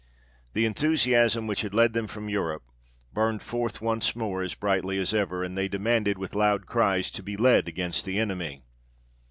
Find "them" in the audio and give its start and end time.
1.93-2.07